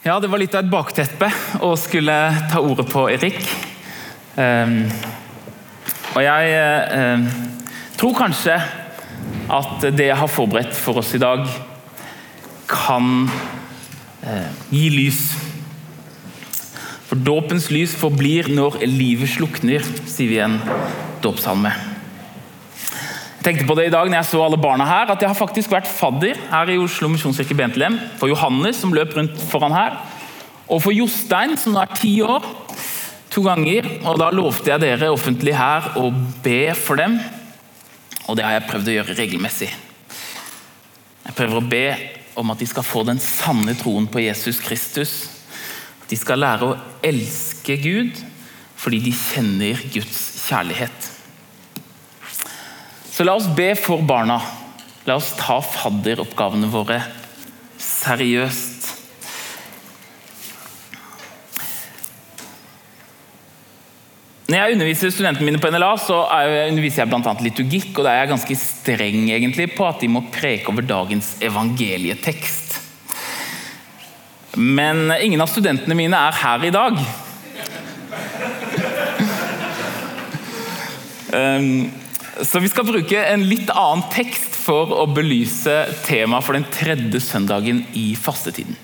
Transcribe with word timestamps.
Ja, 0.00 0.14
det 0.16 0.30
var 0.32 0.40
litt 0.40 0.54
av 0.56 0.62
et 0.64 0.72
bakteppe 0.72 1.26
å 1.60 1.74
skulle 1.76 2.14
ta 2.48 2.62
ordet 2.64 2.86
på, 2.88 3.02
Erik. 3.12 3.36
Um, 4.32 4.86
og 6.14 6.22
jeg 6.24 6.54
um, 6.96 7.26
tror 8.00 8.14
kanskje 8.16 8.54
at 9.52 9.84
det 9.92 10.06
jeg 10.06 10.16
har 10.22 10.32
forberedt 10.32 10.72
for 10.72 11.02
oss 11.02 11.12
i 11.12 11.20
dag, 11.20 11.44
kan 12.64 13.28
uh, 14.24 14.48
gi 14.72 14.86
lys. 14.96 15.20
For 17.10 17.20
dåpens 17.20 17.68
lys 17.68 17.92
forblir 18.00 18.48
når 18.56 18.80
livet 18.88 19.28
slukner, 19.36 19.84
sier 19.84 20.32
vi 20.32 20.40
i 20.40 20.44
en 20.48 20.62
dåpssalme. 21.20 21.89
Jeg 23.40 23.54
tenkte 23.54 23.70
på 23.70 23.74
det 23.78 23.86
i 23.88 23.92
dag 23.92 24.04
når 24.04 24.18
jeg 24.18 24.28
så 24.28 24.40
alle 24.44 24.56
barna 24.60 24.84
her, 24.84 25.08
at 25.14 25.22
jeg 25.24 25.30
har 25.30 25.38
faktisk 25.38 25.70
vært 25.72 25.86
fadder 25.88 26.36
her 26.50 26.68
i 26.68 26.74
Oslo 26.76 27.08
misjonskirke 27.08 27.54
Bentelem 27.56 27.94
For 28.20 28.28
Johannes, 28.28 28.76
som 28.82 28.92
løp 28.92 29.14
rundt 29.16 29.38
foran 29.48 29.72
her. 29.72 29.94
Og 30.68 30.82
for 30.84 30.92
Jostein, 30.92 31.54
som 31.56 31.72
nå 31.72 31.80
er 31.80 31.94
ti 31.96 32.10
år. 32.20 32.44
To 33.32 33.40
ganger. 33.46 33.86
Og 34.04 34.18
da 34.20 34.26
lovte 34.36 34.68
jeg 34.68 34.82
dere 34.82 35.08
offentlig 35.08 35.54
her 35.56 35.88
å 35.96 36.10
be 36.44 36.74
for 36.76 37.00
dem. 37.00 37.16
Og 38.28 38.36
det 38.36 38.44
har 38.44 38.58
jeg 38.58 38.66
prøvd 38.68 38.90
å 38.90 38.96
gjøre 38.98 39.16
regelmessig. 39.22 39.70
Jeg 41.24 41.36
prøver 41.38 41.62
å 41.62 41.70
be 41.72 41.86
om 42.42 42.52
at 42.52 42.60
de 42.60 42.68
skal 42.68 42.84
få 42.84 43.06
den 43.08 43.22
sanne 43.24 43.72
troen 43.80 44.04
på 44.10 44.20
Jesus 44.20 44.60
Kristus. 44.60 45.14
At 46.02 46.12
de 46.12 46.20
skal 46.20 46.44
lære 46.44 46.68
å 46.68 46.76
elske 47.08 47.78
Gud 47.80 48.20
fordi 48.76 49.00
de 49.08 49.16
kjenner 49.16 49.80
Guds 49.96 50.20
kjærlighet. 50.44 51.08
Så 53.20 53.24
la 53.24 53.34
oss 53.36 53.50
be 53.52 53.74
for 53.76 54.00
barna. 54.00 54.38
La 55.04 55.18
oss 55.20 55.34
ta 55.36 55.58
fadderoppgavene 55.60 56.70
våre 56.72 57.02
seriøst. 57.76 58.86
Når 64.48 64.56
jeg 64.56 64.78
underviser 64.78 65.12
studentene 65.12 65.50
mine 65.50 65.60
på 65.60 65.68
NLA, 65.68 65.90
så 66.00 66.22
underviser 66.70 67.04
jeg 67.04 67.12
bl.a. 67.12 67.36
liturgikk. 67.44 67.92
og 67.92 68.08
Da 68.08 68.16
er 68.16 68.22
jeg 68.22 68.32
ganske 68.32 68.60
streng 68.64 69.28
egentlig 69.28 69.68
på 69.76 69.84
at 69.90 70.00
de 70.00 70.08
må 70.16 70.24
preke 70.32 70.72
over 70.72 70.88
dagens 70.88 71.34
evangelietekst. 71.44 72.80
Men 74.56 75.10
ingen 75.20 75.44
av 75.44 75.52
studentene 75.52 76.00
mine 76.06 76.16
er 76.16 76.44
her 76.46 76.70
i 76.72 76.76
dag. 76.80 77.02
um, 81.36 81.74
så 82.44 82.60
vi 82.62 82.70
skal 82.70 82.86
bruke 82.88 83.20
en 83.26 83.42
litt 83.48 83.70
annen 83.72 84.04
tekst 84.12 84.56
for 84.56 84.92
å 84.94 85.06
belyse 85.10 85.74
temaet 86.06 86.46
for 86.46 86.56
den 86.56 86.66
tredje 86.72 87.20
søndagen 87.24 87.82
i 87.96 88.12
fastetiden. 88.18 88.76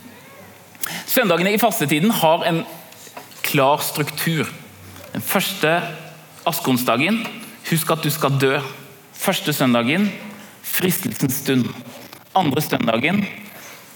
Søndagene 1.06 1.54
i 1.54 1.60
fastetiden 1.60 2.12
har 2.22 2.44
en 2.46 2.62
klar 3.46 3.82
struktur. 3.84 4.48
Den 5.12 5.24
første 5.24 5.78
askeonsdagen 6.46 7.22
husk 7.70 7.90
at 7.94 8.04
du 8.04 8.10
skal 8.12 8.38
dø. 8.40 8.54
Første 9.16 9.54
søndagen 9.56 10.10
fristelsens 10.66 11.40
stund. 11.42 11.68
Andre 12.36 12.62
søndagen 12.62 13.24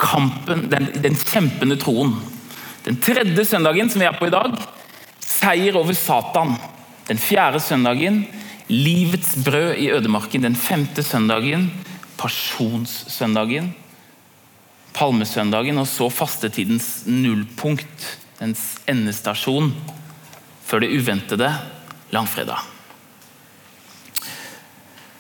kampen, 0.01 0.69
den, 0.73 0.89
den 1.03 1.17
kjempende 1.19 1.77
troen. 1.81 2.15
Den 2.87 2.97
tredje 3.05 3.45
søndagen 3.45 3.91
som 3.93 4.01
vi 4.01 4.09
er 4.09 4.17
på 4.17 4.31
i 4.31 4.33
dag, 4.33 4.55
seier 5.21 5.77
over 5.77 5.97
Satan. 5.97 6.55
Den 7.11 7.21
fjerde 7.21 7.61
søndagen 7.61 8.23
Livets 8.71 9.35
brød 9.43 9.75
i 9.83 9.91
ødemarken 9.91 10.45
den 10.47 10.55
femte 10.55 11.03
søndagen, 11.03 11.67
pasjonssøndagen, 12.21 13.73
palmesøndagen 14.95 15.81
og 15.83 15.89
så 15.91 16.07
fastetidens 16.13 17.03
nullpunkt, 17.11 18.07
dens 18.39 18.77
endestasjon, 18.89 19.73
før 20.67 20.85
det 20.85 20.93
uventede 20.95 21.51
langfredag. 22.15 22.63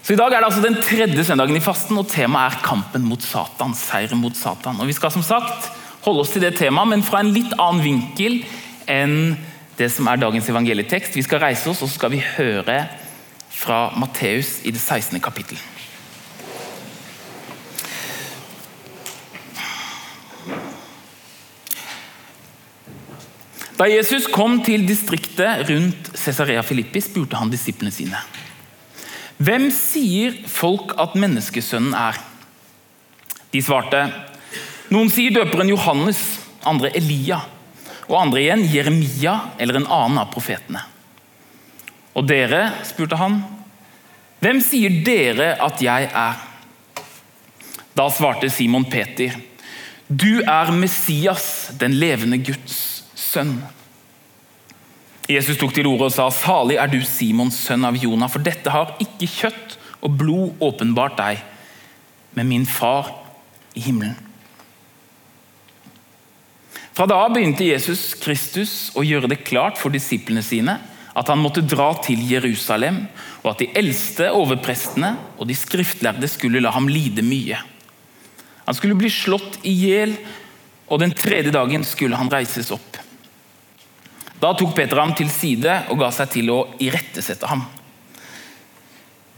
Så 0.02 0.14
I 0.14 0.18
dag 0.18 0.32
er 0.32 0.40
det 0.40 0.46
altså 0.46 0.62
den 0.62 0.78
tredje 0.82 1.24
søndagen 1.26 1.58
i 1.58 1.62
fasten, 1.62 1.98
og 1.98 2.08
temaet 2.10 2.54
er 2.54 2.64
kampen 2.64 3.02
mot 3.06 3.22
Satan. 3.22 3.74
Seieren 3.78 4.18
mot 4.22 4.34
Satan. 4.34 4.80
Og 4.80 4.86
Vi 4.86 4.96
skal 4.96 5.12
som 5.14 5.26
sagt 5.26 5.68
holde 6.06 6.22
oss 6.22 6.32
til 6.34 6.42
det 6.42 6.56
temaet, 6.58 6.88
men 6.94 7.04
fra 7.06 7.20
en 7.20 7.34
litt 7.34 7.52
annen 7.58 7.82
vinkel 7.84 8.40
enn 8.90 9.36
det 9.78 9.90
som 9.92 10.08
er 10.10 10.18
dagens 10.22 10.48
evangelietekst. 10.50 11.14
Vi 11.14 11.22
skal 11.26 11.42
reise 11.44 11.70
oss 11.70 11.82
og 11.82 11.90
så 11.90 11.98
skal 11.98 12.14
vi 12.14 12.24
høre 12.24 12.80
fra 13.50 13.90
Matteus 13.98 14.60
i 14.64 14.72
det 14.72 14.80
16. 14.80 15.20
kapittel. 15.20 15.58
Da 23.80 23.86
Jesus 23.88 24.26
kom 24.28 24.58
til 24.60 24.82
distriktet 24.84 25.64
rundt 25.70 26.10
Cesarea 26.20 26.60
Filippi, 26.60 27.00
spurte 27.00 27.38
han 27.40 27.48
disiplene 27.52 27.92
sine. 27.94 28.18
Hvem 29.40 29.70
sier 29.72 30.34
folk 30.52 30.92
at 31.00 31.16
menneskesønnen 31.16 31.94
er? 31.96 32.18
De 33.54 33.62
svarte. 33.64 34.02
Noen 34.92 35.08
sier 35.08 35.32
døperen 35.32 35.72
Johannes, 35.72 36.20
andre 36.68 36.90
Elia, 36.98 37.40
og 38.10 38.18
andre 38.20 38.42
igjen 38.42 38.66
Jeremia 38.68 39.36
eller 39.56 39.80
en 39.80 39.88
annen 39.88 40.20
av 40.20 40.28
profetene. 40.34 40.82
Og 42.18 42.26
dere, 42.26 42.64
spurte 42.86 43.18
han, 43.20 43.40
hvem 44.40 44.60
sier 44.64 45.02
dere 45.04 45.52
at 45.62 45.82
jeg 45.84 46.08
er? 46.08 46.46
Da 47.96 48.06
svarte 48.12 48.50
Simon 48.52 48.86
Peter, 48.88 49.36
du 50.08 50.40
er 50.42 50.72
Messias, 50.74 51.70
den 51.78 51.94
levende 52.00 52.40
Guds 52.42 53.04
sønn. 53.14 53.60
Jesus 55.30 55.60
tok 55.60 55.74
til 55.76 55.86
orde 55.86 56.08
og 56.08 56.14
sa, 56.14 56.26
salig 56.34 56.80
er 56.82 56.90
du 56.90 56.98
Simons 57.06 57.60
sønn 57.68 57.86
av 57.86 57.98
Jonah, 58.00 58.30
for 58.32 58.42
dette 58.42 58.72
har 58.74 58.96
ikke 59.02 59.28
kjøtt 59.30 59.76
og 60.00 60.16
blod 60.18 60.64
åpenbart 60.64 61.18
deg, 61.20 61.44
men 62.34 62.50
min 62.50 62.66
far 62.66 63.12
i 63.78 63.84
himmelen. 63.84 64.16
Fra 66.96 67.06
da 67.06 67.20
begynte 67.30 67.68
Jesus 67.68 68.16
Kristus 68.18 68.90
å 68.98 69.04
gjøre 69.06 69.30
det 69.30 69.44
klart 69.46 69.78
for 69.78 69.94
disiplene 69.94 70.42
sine 70.44 70.80
at 71.16 71.30
han 71.30 71.40
måtte 71.42 71.64
dra 71.66 71.90
til 72.04 72.22
Jerusalem, 72.30 73.02
og 73.42 73.52
at 73.52 73.64
de 73.64 73.70
eldste 73.78 74.30
overprestene 74.36 75.14
og 75.38 75.48
de 75.50 75.56
skriftlærde 75.58 76.28
skulle 76.30 76.62
la 76.62 76.72
ham 76.74 76.88
lide 76.90 77.24
mye. 77.26 77.58
Han 78.66 78.76
skulle 78.78 78.98
bli 78.98 79.10
slått 79.10 79.58
i 79.66 79.72
hjel, 79.74 80.14
og 80.90 81.02
den 81.02 81.14
tredje 81.14 81.52
dagen 81.54 81.84
skulle 81.86 82.18
han 82.18 82.30
reises 82.30 82.70
opp. 82.74 82.98
Da 84.40 84.54
tok 84.56 84.72
Peter 84.76 85.00
ham 85.00 85.12
til 85.16 85.28
side 85.32 85.74
og 85.92 86.00
ga 86.00 86.08
seg 86.14 86.30
til 86.32 86.52
å 86.54 86.60
irettesette 86.80 87.48
ham. 87.50 87.66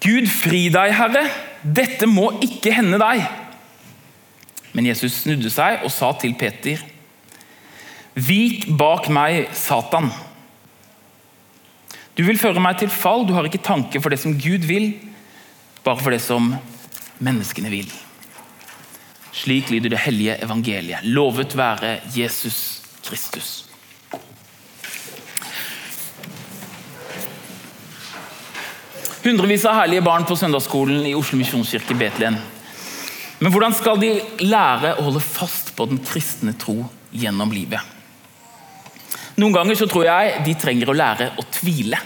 Gud 0.02 0.28
fri 0.30 0.66
deg, 0.74 0.94
Herre, 0.98 1.24
dette 1.62 2.08
må 2.10 2.28
ikke 2.42 2.74
hende 2.74 2.98
deg. 3.02 3.22
Men 4.72 4.88
Jesus 4.88 5.22
snudde 5.22 5.50
seg 5.52 5.84
og 5.86 5.92
sa 5.94 6.12
til 6.18 6.34
Peter, 6.38 6.80
Vik 8.12 8.66
bak 8.76 9.06
meg, 9.08 9.46
Satan. 9.56 10.10
Du 12.12 12.24
vil 12.26 12.40
føre 12.40 12.60
meg 12.60 12.76
til 12.80 12.92
fall, 12.92 13.24
du 13.24 13.32
har 13.32 13.46
ikke 13.48 13.62
tanke 13.64 14.00
for 14.02 14.12
det 14.12 14.20
som 14.20 14.36
Gud 14.36 14.66
vil, 14.68 14.90
bare 15.84 16.00
for 16.02 16.12
det 16.12 16.20
som 16.20 16.50
menneskene 17.22 17.72
vil. 17.72 17.88
Slik 19.32 19.70
lyder 19.72 19.94
det 19.94 20.02
hellige 20.04 20.36
evangeliet. 20.44 21.06
Lovet 21.08 21.56
være 21.56 22.00
Jesus 22.12 22.82
Kristus. 23.06 23.62
Hundrevis 29.22 29.64
av 29.70 29.78
herlige 29.78 30.02
barn 30.04 30.26
på 30.28 30.36
søndagsskolen 30.36 31.06
i 31.06 31.14
Oslo 31.14 31.38
misjonskirke 31.38 31.96
Betlehem. 31.96 32.36
Men 33.42 33.54
hvordan 33.54 33.74
skal 33.74 34.00
de 34.02 34.12
lære 34.42 34.96
å 34.98 35.08
holde 35.08 35.22
fast 35.24 35.72
på 35.78 35.86
den 35.90 36.02
kristne 36.04 36.52
tro 36.58 36.82
gjennom 37.14 37.54
livet? 37.54 37.80
Noen 39.40 39.54
ganger 39.54 39.78
så 39.78 39.88
tror 39.88 40.04
jeg 40.08 40.42
de 40.46 40.54
trenger 40.60 40.90
å 40.92 40.96
lære 40.96 41.30
å 41.40 41.44
tvile. 41.54 42.00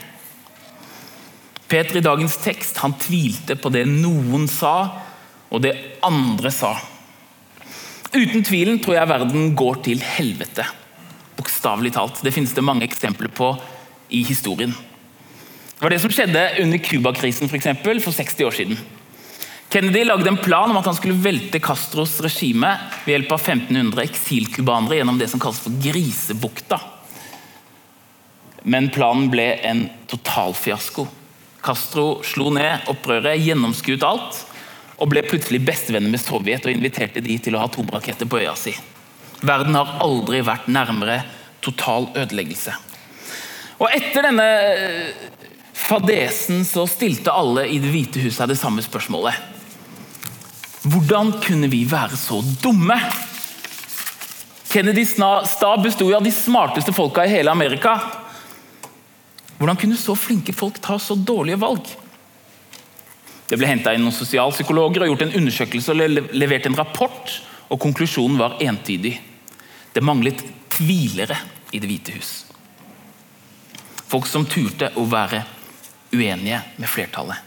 Peter 1.67 1.99
i 1.99 2.05
dagens 2.05 2.37
tekst 2.39 2.79
han 2.79 2.95
tvilte 3.01 3.57
på 3.59 3.73
det 3.75 3.83
noen 3.91 4.47
sa, 4.51 4.77
og 5.51 5.63
det 5.65 5.75
andre 6.07 6.53
sa. 6.55 6.77
Uten 8.15 8.45
tvilen 8.47 8.79
tror 8.83 9.01
jeg 9.01 9.11
verden 9.11 9.55
går 9.59 9.81
til 9.89 10.03
helvete. 10.03 10.67
Bokstavelig 11.37 11.93
talt. 11.97 12.23
Det 12.23 12.33
finnes 12.35 12.55
det 12.55 12.65
mange 12.65 12.87
eksempler 12.87 13.33
på 13.35 13.51
i 14.15 14.23
historien. 14.25 14.73
Det 15.77 15.83
var 15.83 15.93
det 15.93 16.01
som 16.01 16.13
skjedde 16.15 16.45
under 16.63 16.81
Cuba-krisen 16.81 17.51
for, 17.51 17.59
eksempel, 17.59 17.99
for 18.01 18.15
60 18.15 18.47
år 18.47 18.55
siden. 18.57 18.79
Kennedy 19.69 20.05
lagde 20.07 20.31
en 20.31 20.39
plan 20.39 20.71
om 20.71 20.79
at 20.79 20.87
han 20.87 20.95
skulle 20.97 21.19
velte 21.21 21.61
Castros 21.61 22.15
regime 22.25 22.71
ved 23.03 23.17
hjelp 23.17 23.35
av 23.35 23.43
1500 23.43 24.07
eksilcubanere 24.07 25.01
gjennom 25.01 25.19
det 25.19 25.29
som 25.33 25.43
kalles 25.43 25.59
for 25.61 25.75
Grisebukta. 25.83 26.79
Men 28.67 28.91
planen 28.91 29.31
ble 29.31 29.47
en 29.67 29.87
totalfiasko. 30.11 31.07
Castro 31.63 32.21
slo 32.27 32.51
ned 32.55 32.89
opprøret, 32.91 33.39
gjennomskuet 33.43 34.05
alt, 34.07 34.41
og 34.97 35.11
ble 35.13 35.23
plutselig 35.27 35.61
bestevenner 35.67 36.11
med 36.11 36.23
Sovjet 36.23 36.67
og 36.67 36.73
inviterte 36.73 37.23
de 37.23 37.39
til 37.43 37.57
å 37.57 37.63
ha 37.63 37.71
atomraketter 37.71 38.29
på 38.31 38.41
øya 38.43 38.55
si. 38.59 38.75
Verden 39.47 39.77
har 39.77 39.99
aldri 40.03 40.41
vært 40.47 40.71
nærmere 40.73 41.21
total 41.63 42.09
ødeleggelse. 42.17 42.75
Og 43.77 43.93
etter 43.93 44.25
denne 44.25 44.47
eh, 44.47 45.25
fadesen 45.77 46.65
så 46.65 46.87
stilte 46.89 47.35
alle 47.35 47.67
i 47.69 47.79
Det 47.83 47.93
hvite 47.93 48.23
huset 48.25 48.49
det 48.49 48.59
samme 48.59 48.83
spørsmålet. 48.83 49.37
Hvordan 50.87 51.35
kunne 51.43 51.69
vi 51.69 51.85
være 51.89 52.17
så 52.19 52.41
dumme? 52.63 52.97
Kennedys 54.71 55.17
stab 55.51 55.83
besto 55.85 56.09
av 56.15 56.25
de 56.25 56.33
smarteste 56.35 56.95
folka 56.95 57.25
i 57.27 57.33
hele 57.37 57.51
Amerika. 57.51 57.99
Hvordan 59.59 59.79
kunne 59.81 59.97
så 59.97 60.17
flinke 60.19 60.53
folk 60.53 60.81
ta 60.85 60.99
så 61.01 61.17
dårlige 61.17 61.61
valg? 61.61 61.89
Det 63.47 63.57
ble 63.57 63.69
henta 63.71 63.95
inn 63.95 64.03
noen 64.05 64.15
sosialpsykologer 64.15 65.05
og 65.05 65.13
gjort 65.13 65.27
en 65.29 65.37
undersøkelse 65.39 65.95
og 65.95 66.17
levert 66.35 66.67
en 66.67 66.79
rapport, 66.79 67.37
og 67.71 67.81
konklusjonen 67.83 68.39
var 68.41 68.59
entydig. 68.63 69.15
Det 69.95 70.05
manglet 70.05 70.43
tvilere 70.77 71.39
i 71.73 71.81
Det 71.81 71.89
hvite 71.89 72.15
hus. 72.15 72.33
Folk 74.07 74.27
som 74.31 74.47
turte 74.47 74.93
å 74.97 75.07
være 75.11 75.43
uenige 76.15 76.61
med 76.79 76.91
flertallet. 76.91 77.43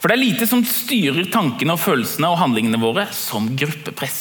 For 0.00 0.10
det 0.10 0.16
er 0.16 0.22
lite 0.24 0.48
som 0.50 0.64
styrer 0.66 1.28
tankene, 1.30 1.76
og 1.76 1.82
følelsene 1.82 2.30
og 2.32 2.40
handlingene 2.40 2.80
våre 2.80 3.04
som 3.14 3.50
gruppepress. 3.56 4.20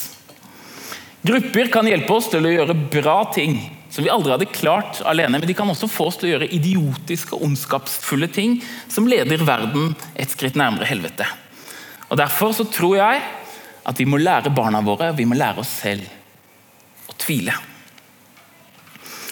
Grupper 1.25 1.71
kan 1.73 1.87
hjelpe 1.89 2.13
oss 2.13 2.29
til 2.33 2.45
å 2.45 2.51
gjøre 2.51 2.75
bra 2.91 3.23
ting 3.33 3.57
som 3.91 4.05
vi 4.05 4.11
aldri 4.11 4.31
hadde 4.31 4.47
klart 4.55 5.01
alene, 5.07 5.35
men 5.37 5.49
de 5.49 5.55
kan 5.57 5.69
også 5.69 5.89
få 5.91 6.07
oss 6.07 6.17
til 6.19 6.29
å 6.29 6.33
gjøre 6.35 6.51
idiotiske 6.55 7.35
og 7.35 7.43
ondskapsfulle 7.49 8.29
ting 8.31 8.59
som 8.91 9.09
leder 9.09 9.43
verden 9.43 9.91
et 10.15 10.31
skritt 10.31 10.55
nærmere 10.59 10.87
helvete. 10.87 11.27
Og 12.11 12.19
Derfor 12.19 12.55
så 12.55 12.65
tror 12.71 12.97
jeg 12.99 13.19
at 13.87 13.99
vi 13.99 14.07
må 14.07 14.19
lære 14.21 14.53
barna 14.53 14.79
våre 14.85 15.11
vi 15.17 15.25
må 15.27 15.35
lære 15.35 15.63
oss 15.63 15.73
selv 15.81 16.07
å 17.11 17.17
tvile. 17.19 17.55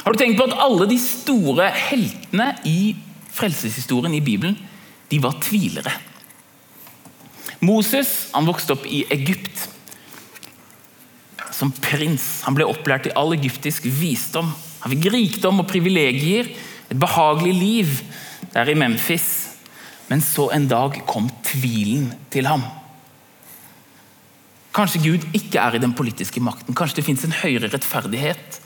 Har 0.04 0.16
du 0.16 0.20
tenkt 0.20 0.40
på 0.40 0.48
at 0.50 0.60
alle 0.64 0.88
de 0.90 0.98
store 1.00 1.70
heltene 1.76 2.52
i 2.68 2.96
frelseshistorien 3.36 4.16
i 4.18 4.24
Bibelen 4.26 4.58
de 5.12 5.20
var 5.24 5.40
tvilere? 5.44 5.92
Moses 7.64 8.30
han 8.34 8.48
vokste 8.48 8.76
opp 8.76 8.88
i 8.88 9.04
Egypt 9.12 9.68
som 11.60 11.72
prins. 11.76 12.40
Han 12.48 12.56
ble 12.56 12.68
opplært 12.70 13.10
i 13.10 13.16
all 13.20 13.36
egyptisk 13.36 13.88
visdom. 14.00 14.52
Han 14.84 14.94
fikk 14.94 15.10
rikdom 15.12 15.62
og 15.64 15.68
privilegier, 15.70 16.54
et 16.90 17.00
behagelig 17.00 17.54
liv 17.54 17.96
der 18.54 18.72
i 18.72 18.78
Memphis. 18.80 19.28
Men 20.10 20.24
så 20.26 20.48
en 20.56 20.70
dag 20.72 21.02
kom 21.10 21.28
tvilen 21.46 22.14
til 22.34 22.48
ham. 22.50 22.64
Kanskje 24.74 25.02
Gud 25.04 25.28
ikke 25.36 25.60
er 25.62 25.76
i 25.76 25.84
den 25.84 25.94
politiske 25.98 26.42
makten. 26.42 26.78
Kanskje 26.78 27.02
det 27.02 27.06
fins 27.10 27.26
en 27.26 27.36
høyere 27.42 27.70
rettferdighet. 27.74 28.60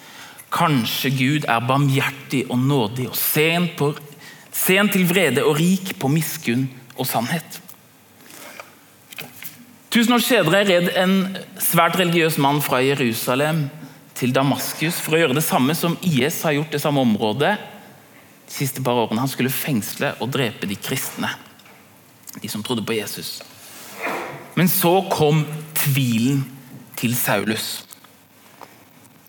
Kanskje 0.54 1.12
Gud 1.18 1.50
er 1.50 1.68
barmhjertig 1.68 2.46
og 2.52 2.62
nådig 2.62 3.10
og 3.10 3.18
sen, 3.18 3.72
på, 3.80 3.94
sen 4.54 4.92
til 4.94 5.08
vrede 5.10 5.44
og 5.48 5.58
rik 5.58 5.96
på 6.00 6.12
miskunn 6.12 6.68
og 6.94 7.10
sannhet. 7.10 7.63
Tusen 9.94 10.16
år 10.16 10.24
senere 10.26 10.64
red 10.66 10.88
en 10.98 11.12
svært 11.62 12.00
religiøs 12.00 12.40
mann 12.42 12.64
fra 12.66 12.80
Jerusalem 12.82 13.68
til 14.18 14.32
Damaskus 14.34 14.98
for 14.98 15.14
å 15.14 15.20
gjøre 15.20 15.36
det 15.38 15.44
samme 15.46 15.76
som 15.78 15.94
IS 16.02 16.40
har 16.48 16.56
gjort 16.56 16.74
det 16.74 16.82
samme 16.82 17.04
området 17.06 17.52
de 17.60 18.56
siste 18.56 18.82
par 18.82 18.98
årene. 19.04 19.22
Han 19.22 19.30
skulle 19.30 19.54
fengsle 19.54 20.16
og 20.18 20.34
drepe 20.34 20.66
de 20.66 20.80
kristne, 20.82 21.30
de 22.42 22.50
som 22.50 22.66
trodde 22.66 22.82
på 22.82 22.98
Jesus. 22.98 23.44
Men 24.58 24.66
så 24.66 24.96
kom 25.14 25.46
tvilen 25.78 26.42
til 26.98 27.14
Saulus. 27.14 27.84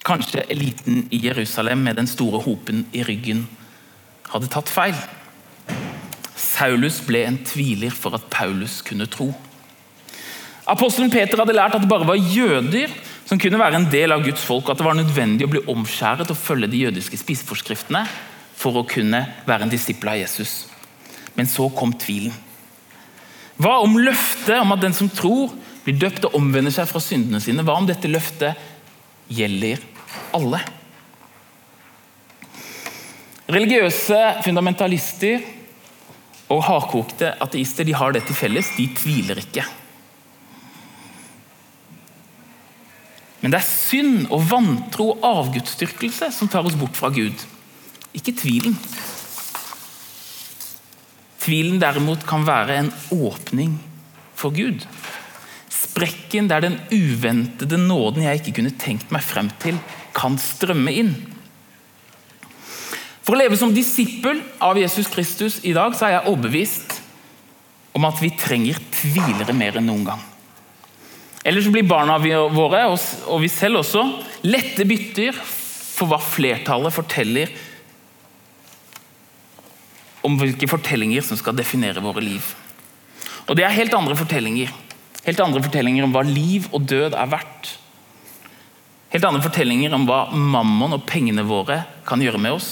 Kanskje 0.01 0.49
eliten 0.49 1.11
i 1.13 1.27
Jerusalem 1.29 1.85
med 1.85 2.01
den 2.01 2.09
store 2.09 2.41
hopen 2.41 2.87
i 2.97 3.05
ryggen 3.05 3.51
hadde 4.33 4.49
tatt 4.49 4.73
feil. 4.73 4.97
Saulus 6.41 7.05
ble 7.05 7.27
en 7.29 7.43
tviler 7.45 7.93
for 7.93 8.17
at 8.17 8.33
Paulus 8.33 8.81
kunne 8.81 9.13
tro. 9.13 9.35
Apostelen 10.65 11.13
Peter 11.13 11.37
hadde 11.41 11.57
lært 11.57 11.75
at 11.77 11.83
det 11.85 11.91
bare 11.91 12.07
var 12.09 12.17
jøder 12.17 12.93
som 13.29 13.41
kunne 13.41 13.61
være 13.61 13.77
en 13.81 13.91
del 13.93 14.13
av 14.15 14.23
Guds 14.25 14.45
folk, 14.45 14.65
og 14.65 14.75
at 14.75 14.81
det 14.81 14.87
var 14.87 14.97
nødvendig 14.97 15.45
å 15.47 15.53
bli 15.53 15.65
omskjæret 15.69 16.31
og 16.33 16.41
følge 16.41 16.71
de 16.73 16.85
jødiske 16.87 17.21
spiseforskriftene 17.21 18.05
for 18.57 18.81
å 18.81 18.87
kunne 18.89 19.21
være 19.49 19.67
en 19.67 19.73
disippel 19.73 20.15
av 20.15 20.21
Jesus. 20.23 20.55
Men 21.37 21.49
så 21.51 21.69
kom 21.77 21.93
tvilen. 22.01 22.33
Hva 23.61 23.77
om 23.85 23.99
løftet 24.01 24.57
om 24.59 24.73
at 24.75 24.83
den 24.83 24.97
som 24.97 25.11
tror, 25.13 25.53
blir 25.85 25.99
døpt 26.01 26.25
og 26.27 26.39
omvender 26.39 26.73
seg 26.75 26.89
fra 26.89 27.03
syndene 27.03 27.43
sine? 27.45 27.65
Hva 27.67 27.77
om 27.79 27.87
dette 27.89 28.11
løftet 28.11 28.57
gjelder 29.29 29.85
alle? 30.35 30.63
Religiøse 33.53 34.21
fundamentalister 34.47 35.45
og 36.49 36.65
hardkokte 36.65 37.35
ateister 37.45 37.85
de 37.85 37.97
har 37.97 38.17
det 38.17 38.25
til 38.25 38.39
felles. 38.39 38.73
De 38.79 38.89
tviler 38.97 39.45
ikke. 39.45 39.65
Men 43.45 43.53
det 43.53 43.59
er 43.61 43.69
synd 43.69 44.31
og 44.33 44.47
vantro 44.49 45.11
og 45.13 45.25
avgudsdyrkelse 45.29 46.31
som 46.33 46.49
tar 46.49 46.65
oss 46.65 46.79
bort 46.81 46.97
fra 46.97 47.11
Gud. 47.13 47.43
Ikke 48.17 48.33
tvilen. 48.33 48.73
Tvilen 51.45 51.77
derimot 51.83 52.25
kan 52.25 52.47
være 52.49 52.79
en 52.81 52.89
åpning 53.13 53.77
for 54.33 54.55
Gud. 54.57 54.87
Sprekken 55.69 56.49
der 56.49 56.65
den 56.65 56.81
uventede 56.89 57.77
nåden 57.85 58.25
jeg 58.25 58.41
ikke 58.41 58.63
kunne 58.63 58.79
tenkt 58.81 59.13
meg 59.13 59.29
frem 59.29 59.53
til, 59.61 59.77
kan 60.17 60.41
strømme 60.41 60.97
inn. 60.97 61.13
For 63.21 63.37
å 63.37 63.43
leve 63.43 63.61
som 63.61 63.77
disippel 63.77 64.41
av 64.57 64.81
Jesus 64.81 65.13
Kristus 65.13 65.61
i 65.69 65.77
dag, 65.77 65.93
så 65.93 66.09
er 66.09 66.17
jeg 66.17 66.31
overbevist 66.33 67.01
om 67.93 68.09
at 68.09 68.25
vi 68.25 68.33
trenger 68.41 68.81
tvilere 69.03 69.53
mer 69.53 69.77
enn 69.77 69.93
noen 69.93 70.09
gang. 70.15 70.31
Ellers 71.45 71.69
blir 71.69 71.85
barna 71.85 72.17
våre, 72.19 72.87
og 72.89 73.43
vi 73.43 73.51
selv 73.53 73.83
også, 73.83 74.03
lette 74.49 74.87
bytter 74.89 75.37
for 75.37 76.09
hva 76.09 76.19
flertallet 76.23 76.95
forteller 76.95 77.53
om 80.25 80.39
hvilke 80.41 80.69
fortellinger 80.71 81.25
som 81.25 81.37
skal 81.37 81.57
definere 81.57 82.01
våre 82.01 82.25
liv. 82.25 82.47
Og 83.45 83.57
Det 83.57 83.65
er 83.67 83.77
helt 83.77 83.93
andre 83.93 84.17
fortellinger. 84.17 84.73
Helt 85.25 85.41
andre 85.41 85.61
fortellinger 85.61 86.07
om 86.07 86.15
hva 86.15 86.25
liv 86.25 86.65
og 86.73 86.89
død 86.89 87.13
er 87.13 87.29
verdt. 87.29 87.75
Helt 89.13 89.29
andre 89.29 89.45
fortellinger 89.45 89.93
om 89.95 90.09
hva 90.09 90.25
mammon 90.33 90.97
og 90.97 91.05
pengene 91.07 91.45
våre 91.45 91.83
kan 92.09 92.25
gjøre 92.25 92.41
med 92.41 92.57
oss. 92.57 92.71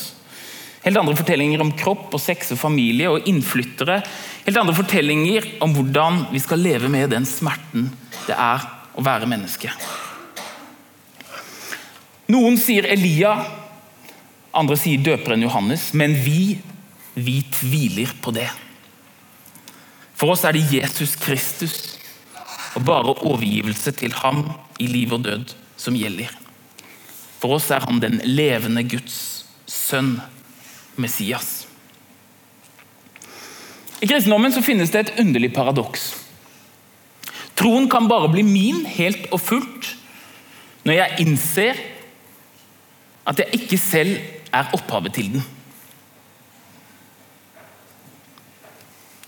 Helt 0.83 0.97
andre 0.99 1.15
fortellinger 1.15 1.61
om 1.63 1.77
kropp 1.79 2.17
og 2.17 2.21
sex 2.21 2.55
og 2.57 2.59
familie 2.59 3.13
og 3.13 3.29
innflyttere. 3.31 4.01
Helt 4.47 4.59
andre 4.59 4.75
fortellinger 4.75 5.59
om 5.63 5.77
hvordan 5.77 6.25
vi 6.33 6.41
skal 6.43 6.65
leve 6.65 6.89
med 6.91 7.13
den 7.13 7.29
smerten 7.29 7.93
det 8.29 8.37
er 8.37 8.65
å 8.97 9.05
være 9.05 9.29
menneske. 9.31 9.73
Noen 12.33 12.57
sier 12.61 12.87
Elia, 12.89 13.35
andre 14.57 14.77
sier 14.81 15.03
døperen 15.05 15.43
Johannes, 15.45 15.91
men 15.99 16.15
vi, 16.25 16.59
vi 17.15 17.41
tviler 17.53 18.13
på 18.23 18.33
det. 18.37 18.49
For 20.17 20.33
oss 20.33 20.45
er 20.47 20.55
det 20.55 20.69
Jesus 20.71 21.17
Kristus 21.19 21.77
og 22.77 22.87
bare 22.89 23.17
overgivelse 23.27 23.93
til 23.99 24.15
ham 24.23 24.47
i 24.81 24.87
liv 24.89 25.13
og 25.13 25.27
død 25.27 25.53
som 25.77 25.99
gjelder. 25.99 26.31
For 27.43 27.59
oss 27.59 27.69
er 27.75 27.83
han 27.85 27.99
den 28.01 28.21
levende 28.25 28.85
Guds 28.87 29.45
sønn, 29.67 30.21
Messias. 30.97 31.67
I 34.03 34.07
kristendommen 34.07 34.55
finnes 34.63 34.93
det 34.95 35.01
et 35.07 35.15
underlig 35.23 35.53
paradoks. 35.55 36.22
Troen 37.59 37.89
kan 37.91 38.09
bare 38.09 38.31
bli 38.33 38.45
min 38.47 38.85
helt 38.89 39.29
og 39.33 39.41
fullt 39.43 39.91
når 40.83 40.97
jeg 40.97 41.25
innser 41.25 41.81
at 43.29 43.39
jeg 43.39 43.61
ikke 43.61 43.79
selv 43.79 44.17
er 44.53 44.73
opphavet 44.75 45.15
til 45.15 45.29
den. 45.37 45.45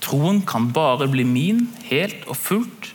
Troen 0.03 0.41
kan 0.45 0.67
bare 0.75 1.07
bli 1.09 1.23
min 1.25 1.63
helt 1.87 2.27
og 2.29 2.37
fullt 2.37 2.91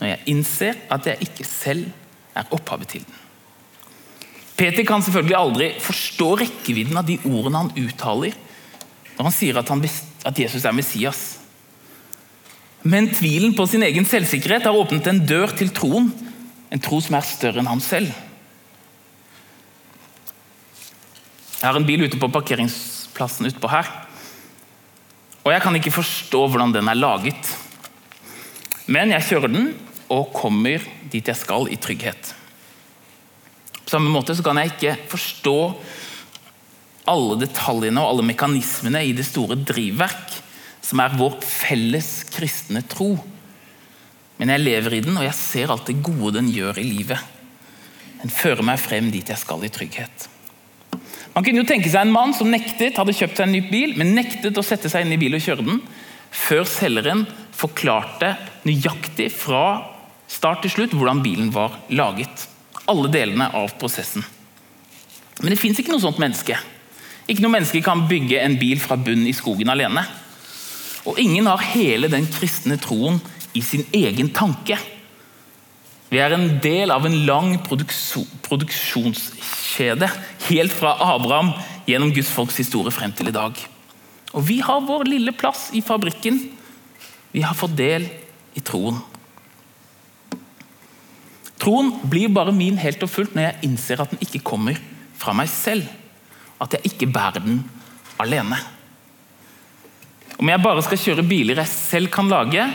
når 0.00 0.10
jeg 0.10 0.34
innser 0.34 0.80
at 0.92 1.06
jeg 1.08 1.28
ikke 1.28 1.46
selv 1.48 1.86
er 2.34 2.50
opphavet 2.54 2.90
til 2.92 3.06
den. 3.06 3.20
Peter 4.54 4.84
kan 4.86 5.02
selvfølgelig 5.02 5.36
aldri 5.38 5.70
forstå 5.82 6.28
rekkevidden 6.44 6.98
av 6.98 7.06
de 7.08 7.16
ordene 7.26 7.64
han 7.64 7.72
uttaler 7.74 8.36
når 9.14 9.28
han 9.28 9.34
sier 9.34 9.58
at, 9.58 9.70
han, 9.70 9.82
at 10.26 10.38
Jesus 10.38 10.64
er 10.66 10.74
Messias. 10.74 11.22
Men 12.84 13.08
tvilen 13.08 13.54
på 13.56 13.64
sin 13.68 13.82
egen 13.86 14.04
selvsikkerhet 14.04 14.66
har 14.68 14.76
åpnet 14.76 15.06
en 15.08 15.22
dør 15.24 15.54
til 15.56 15.72
troen. 15.72 16.10
En 16.68 16.82
tro 16.84 16.98
som 17.00 17.16
er 17.16 17.24
større 17.24 17.62
enn 17.62 17.70
ham 17.70 17.80
selv. 17.80 18.12
Jeg 21.60 21.64
har 21.64 21.78
en 21.80 21.86
bil 21.88 22.04
ute 22.04 22.20
på 22.20 22.28
parkeringsplassen 22.28 23.48
utpå 23.48 23.70
her. 23.72 23.88
Og 25.44 25.52
jeg 25.54 25.64
kan 25.64 25.76
ikke 25.78 25.94
forstå 25.96 26.42
hvordan 26.44 26.74
den 26.76 26.90
er 26.92 27.00
laget. 27.00 27.52
Men 28.84 29.14
jeg 29.16 29.30
kjører 29.30 29.52
den 29.54 29.70
og 30.12 30.34
kommer 30.36 30.84
dit 31.08 31.24
jeg 31.24 31.40
skal 31.40 31.70
i 31.72 31.80
trygghet. 31.80 32.34
På 33.80 33.96
samme 33.96 34.12
måte 34.12 34.36
kan 34.44 34.60
jeg 34.60 34.74
ikke 34.74 34.96
forstå 35.08 35.58
alle 37.08 37.40
detaljene 37.40 38.00
og 38.00 38.12
alle 38.12 38.28
mekanismene 38.28 39.00
i 39.08 39.16
det 39.16 39.24
store 39.28 39.56
drivverk 39.60 40.43
som 40.84 41.00
er 41.00 41.16
vår 41.16 41.38
felles 41.44 42.10
kristne 42.34 42.84
tro. 42.88 43.14
Men 44.38 44.52
jeg 44.52 44.64
lever 44.64 44.98
i 44.98 45.02
den, 45.04 45.16
og 45.16 45.24
jeg 45.24 45.38
ser 45.38 45.72
alt 45.72 45.88
det 45.88 46.02
gode 46.04 46.34
den 46.36 46.50
gjør 46.52 46.80
i 46.82 46.86
livet. 46.86 47.20
Den 48.20 48.32
fører 48.32 48.64
meg 48.66 48.80
frem 48.82 49.10
dit 49.12 49.28
jeg 49.28 49.40
skal 49.40 49.64
i 49.64 49.72
trygghet. 49.72 50.28
Man 51.34 51.42
kunne 51.42 51.62
jo 51.62 51.66
tenke 51.66 51.90
seg 51.90 52.06
en 52.06 52.14
mann 52.14 52.34
som 52.36 52.50
nektet, 52.50 52.98
hadde 52.98 53.14
kjøpt 53.16 53.40
seg 53.40 53.48
en 53.48 53.54
ny 53.56 53.62
bil, 53.66 53.96
men 53.98 54.14
nektet 54.14 54.58
å 54.58 54.64
sette 54.64 54.90
seg 54.90 55.04
inn 55.04 55.16
i 55.16 55.18
bilen 55.20 55.40
og 55.40 55.44
kjøre 55.44 55.66
den, 55.66 55.80
før 56.34 56.64
selgeren 56.68 57.24
forklarte 57.54 58.34
nøyaktig 58.66 59.28
fra 59.34 59.64
start 60.30 60.64
til 60.64 60.72
slutt 60.76 60.94
hvordan 60.96 61.22
bilen 61.24 61.50
var 61.54 61.74
laget. 61.94 62.46
Alle 62.90 63.10
delene 63.10 63.48
av 63.56 63.74
prosessen. 63.80 64.24
Men 65.40 65.50
det 65.50 65.58
fins 65.58 65.78
ikke 65.80 65.94
noe 65.94 66.02
sånt 66.02 66.20
menneske. 66.22 66.56
Ikke 67.26 67.42
noe 67.42 67.54
menneske 67.54 67.82
kan 67.84 68.04
bygge 68.08 68.42
en 68.42 68.58
bil 68.60 68.80
fra 68.82 68.98
bunn 69.00 69.24
i 69.26 69.34
skogen 69.34 69.72
alene. 69.72 70.04
Og 71.04 71.18
ingen 71.20 71.46
har 71.46 71.60
hele 71.74 72.08
den 72.12 72.26
kristne 72.32 72.76
troen 72.80 73.20
i 73.54 73.62
sin 73.64 73.84
egen 73.94 74.28
tanke. 74.34 74.78
Vi 76.10 76.18
er 76.22 76.32
en 76.36 76.60
del 76.62 76.90
av 76.94 77.06
en 77.06 77.26
lang 77.26 77.58
produksjonskjede, 77.66 80.08
helt 80.48 80.72
fra 80.72 80.96
Abraham 81.14 81.52
gjennom 81.88 82.12
Guds 82.14 82.30
folks 82.32 82.56
historie 82.60 82.92
frem 82.94 83.12
til 83.16 83.28
i 83.28 83.34
dag. 83.34 83.52
Og 84.34 84.48
vi 84.48 84.60
har 84.64 84.86
vår 84.86 85.04
lille 85.10 85.32
plass 85.36 85.70
i 85.74 85.80
fabrikken. 85.84 86.40
Vi 87.34 87.40
har 87.42 87.54
fått 87.58 87.76
del 87.78 88.06
i 88.54 88.60
troen. 88.62 88.98
Troen 91.60 91.92
blir 92.10 92.28
bare 92.34 92.52
min 92.54 92.78
helt 92.78 93.02
og 93.06 93.10
fullt 93.10 93.34
når 93.34 93.42
jeg 93.46 93.60
innser 93.70 94.00
at 94.02 94.10
den 94.12 94.22
ikke 94.24 94.44
kommer 94.44 94.74
fra 95.18 95.32
meg 95.36 95.48
selv 95.50 95.84
at 96.62 96.72
jeg 96.76 96.82
ikke 96.92 97.12
bærer 97.12 97.40
den 97.44 97.62
alene. 98.20 98.56
Om 100.40 100.50
jeg 100.50 100.62
bare 100.64 100.82
skal 100.84 101.00
kjøre 101.00 101.26
biler 101.26 101.60
jeg 101.62 101.70
selv 101.70 102.12
kan 102.14 102.30
lage, 102.30 102.66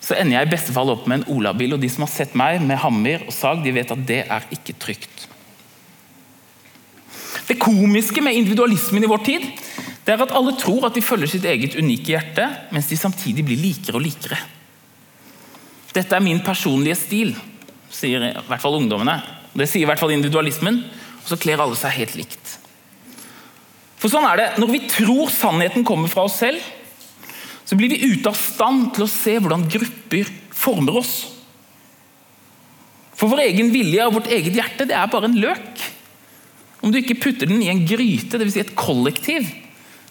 så 0.00 0.16
ender 0.16 0.38
jeg 0.38 0.48
i 0.48 0.52
beste 0.52 0.74
fall 0.74 0.92
opp 0.92 1.08
med 1.10 1.20
en 1.20 1.34
olabil. 1.36 1.74
Og 1.76 1.82
de 1.82 1.90
som 1.92 2.06
har 2.06 2.12
sett 2.12 2.36
meg 2.38 2.62
med 2.64 2.80
hammer 2.80 3.26
og 3.26 3.34
sag, 3.34 3.60
de 3.64 3.74
vet 3.74 3.92
at 3.92 4.04
det 4.08 4.22
er 4.24 4.46
ikke 4.54 4.76
trygt. 4.80 5.26
Det 7.48 7.56
komiske 7.60 8.22
med 8.24 8.36
individualismen 8.36 9.04
i 9.04 9.10
vår 9.10 9.24
tid 9.24 9.46
det 10.08 10.14
er 10.14 10.22
at 10.24 10.32
alle 10.32 10.54
tror 10.56 10.86
at 10.88 10.94
de 10.96 11.04
følger 11.04 11.28
sitt 11.28 11.44
eget 11.44 11.74
unike 11.76 12.14
hjerte, 12.14 12.44
mens 12.72 12.86
de 12.88 12.96
samtidig 12.96 13.42
blir 13.44 13.60
likere 13.60 13.98
og 13.98 14.06
likere. 14.06 14.38
Dette 15.92 16.16
er 16.16 16.24
min 16.24 16.40
personlige 16.40 16.96
stil, 16.96 17.34
sier 17.92 18.24
i 18.24 18.30
hvert 18.48 18.62
fall 18.62 18.78
ungdommene. 18.78 19.18
Det 19.52 19.66
sier 19.68 19.84
i 19.84 19.90
hvert 19.90 20.00
fall 20.00 20.14
individualismen. 20.14 20.80
Og 21.20 21.28
så 21.28 21.36
kler 21.40 21.60
alle 21.60 21.76
seg 21.76 21.92
helt 21.98 22.16
likt. 22.16 22.54
For 24.00 24.08
sånn 24.08 24.24
er 24.30 24.40
det. 24.40 24.48
Når 24.62 24.72
vi 24.72 24.80
tror 24.88 25.28
sannheten 25.34 25.84
kommer 25.84 26.08
fra 26.08 26.24
oss 26.24 26.38
selv, 26.40 26.62
så 27.68 27.76
blir 27.76 27.92
vi 27.92 28.14
ute 28.14 28.30
av 28.30 28.36
stand 28.38 28.94
til 28.96 29.04
å 29.04 29.10
se 29.12 29.34
hvordan 29.36 29.66
grupper 29.68 30.30
former 30.56 31.02
oss. 31.02 31.14
For 33.12 33.28
vår 33.28 33.42
egen 33.48 33.68
vilje 33.74 34.06
og 34.06 34.14
vårt 34.16 34.30
eget 34.32 34.56
hjerte 34.56 34.86
det 34.88 34.96
er 34.96 35.10
bare 35.12 35.28
en 35.28 35.36
løk. 35.36 35.82
Om 36.80 36.94
du 36.94 37.00
ikke 37.02 37.18
putter 37.20 37.50
den 37.50 37.60
i 37.60 37.68
en 37.68 37.82
gryte, 37.84 38.38
dvs. 38.40 38.54
Si 38.54 38.62
et 38.62 38.76
kollektiv, 38.78 39.50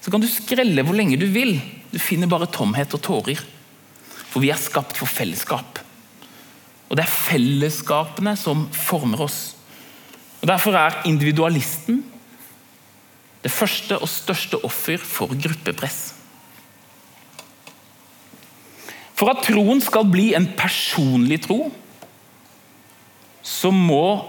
så 0.03 0.13
kan 0.13 0.21
du 0.21 0.27
skrelle 0.29 0.83
hvor 0.85 0.97
lenge 0.97 1.17
du 1.17 1.25
vil. 1.33 1.55
Du 1.89 1.97
finner 2.03 2.29
bare 2.29 2.49
tomhet 2.53 2.93
og 2.93 3.01
tårer. 3.07 3.41
For 4.27 4.43
vi 4.43 4.51
er 4.53 4.61
skapt 4.61 4.99
for 4.99 5.09
fellesskap. 5.09 5.81
Og 6.91 6.99
det 6.99 7.07
er 7.07 7.15
fellesskapene 7.15 8.35
som 8.37 8.67
former 8.75 9.25
oss. 9.25 9.39
Og 10.43 10.51
Derfor 10.51 10.77
er 10.77 11.01
individualisten 11.09 12.03
det 13.41 13.53
første 13.53 13.97
og 13.97 14.11
største 14.11 14.59
offer 14.67 15.01
for 15.01 15.33
gruppepress. 15.33 16.11
For 19.17 19.33
at 19.33 19.41
troen 19.47 19.81
skal 19.81 20.05
bli 20.09 20.29
en 20.37 20.45
personlig 20.57 21.41
tro, 21.47 21.71
så 23.41 23.71
må 23.73 24.21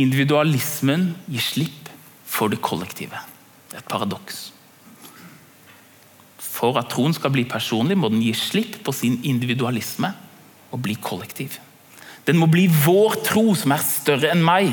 individualismen 0.00 1.10
gi 1.28 1.42
slipp 1.42 1.90
for 2.24 2.50
det 2.50 2.62
kollektive. 2.64 3.20
Det 3.68 3.76
er 3.76 3.84
et 3.84 3.90
paradoks. 3.90 4.46
For 6.40 6.78
at 6.80 6.88
troen 6.92 7.12
skal 7.14 7.34
bli 7.34 7.44
personlig, 7.50 7.98
må 7.98 8.08
den 8.12 8.22
gi 8.24 8.32
slipp 8.38 8.78
på 8.86 8.94
sin 8.96 9.18
individualisme 9.26 10.14
og 10.72 10.80
bli 10.82 10.96
kollektiv. 11.02 11.58
Den 12.24 12.38
må 12.40 12.48
bli 12.48 12.64
vår 12.68 13.18
tro, 13.26 13.50
som 13.58 13.74
er 13.74 13.84
større 13.84 14.30
enn 14.32 14.44
meg. 14.44 14.70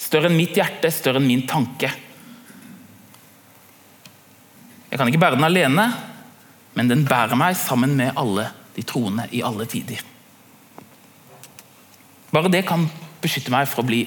Større 0.00 0.30
enn 0.30 0.38
mitt 0.38 0.56
hjerte, 0.56 0.88
større 0.94 1.20
enn 1.20 1.28
min 1.28 1.44
tanke. 1.50 1.90
Jeg 4.90 4.98
kan 4.98 5.10
ikke 5.10 5.20
bære 5.20 5.36
den 5.36 5.46
alene, 5.46 5.84
men 6.74 6.88
den 6.88 7.04
bærer 7.06 7.36
meg 7.38 7.58
sammen 7.58 7.92
med 7.98 8.16
alle 8.18 8.48
de 8.80 8.86
troende 8.88 9.28
i 9.36 9.44
alle 9.44 9.68
tider. 9.68 10.00
Bare 12.32 12.50
det 12.52 12.64
kan 12.66 12.86
beskytte 13.20 13.52
meg 13.52 13.68
for 13.68 13.82
å 13.82 13.90
bli 13.90 14.04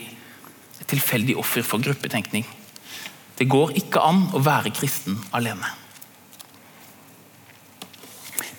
et 0.79 0.89
tilfeldig 0.89 1.37
offer 1.39 1.65
for 1.67 1.83
gruppetenkning. 1.83 2.45
Det 3.37 3.49
går 3.49 3.75
ikke 3.79 4.01
an 4.03 4.27
å 4.33 4.41
være 4.43 4.73
kristen 4.73 5.17
alene. 5.35 5.69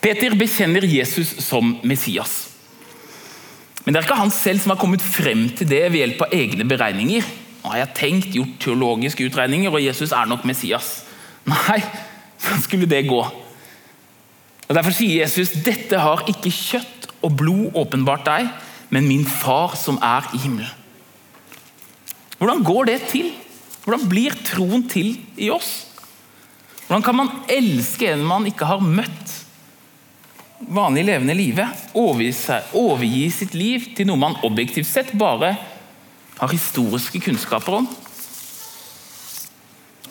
Peter 0.05 0.35
bekjenner 0.37 0.85
Jesus 0.85 1.31
som 1.47 1.79
Messias. 1.87 2.51
Men 3.85 3.95
det 3.95 4.01
er 4.01 4.07
ikke 4.07 4.19
han 4.19 4.33
selv 4.33 4.61
som 4.61 4.75
har 4.75 4.81
kommet 4.81 5.05
frem 5.05 5.47
til 5.57 5.69
det 5.69 5.81
ved 5.89 6.03
hjelp 6.03 6.27
av 6.27 6.37
egne 6.37 6.67
beregninger. 6.69 7.25
Nå 7.63 7.73
har 7.73 7.81
jeg 7.81 7.97
tenkt, 7.97 8.37
gjort 8.37 8.59
teologiske 8.61 9.25
utregninger, 9.25 9.73
og 9.73 9.81
Jesus 9.81 10.13
er 10.13 10.29
nok 10.29 10.45
Messias. 10.49 10.99
Nei, 11.49 11.81
så 12.41 12.59
skulle 12.65 12.89
det 12.89 13.07
gå. 13.09 13.23
Og 14.69 14.77
Derfor 14.77 14.95
sier 14.97 15.23
Jesus 15.25 15.53
dette 15.65 15.99
har 16.01 16.25
ikke 16.31 16.53
kjøtt 16.53 17.09
og 17.25 17.37
blod 17.41 17.77
åpenbart 17.79 18.27
deg, 18.29 18.49
men 18.93 19.09
min 19.09 19.25
far 19.29 19.77
som 19.81 19.99
er 20.05 20.27
i 20.37 20.41
himmelen. 20.45 20.71
Hvordan 22.39 22.65
går 22.67 22.89
det 22.91 22.99
til? 23.09 23.31
Hvordan 23.85 24.09
blir 24.09 24.35
troen 24.45 24.85
til 24.89 25.15
i 25.41 25.51
oss? 25.53 25.87
Hvordan 26.87 27.05
kan 27.05 27.17
man 27.17 27.31
elske 27.49 28.11
en 28.13 28.25
man 28.29 28.47
ikke 28.49 28.69
har 28.69 28.83
møtt 28.85 29.33
vanlig 30.69 31.07
levende 31.09 31.37
livet? 31.37 31.85
Overgi, 31.97 33.23
sitt 33.33 33.55
liv 33.57 33.91
til 33.97 34.09
noe 34.09 34.21
man 34.21 34.37
objektivt 34.45 34.89
sett 34.89 35.13
bare 35.17 35.55
har 36.39 36.53
historiske 36.53 37.21
kunnskaper 37.25 37.81
om? 37.81 37.89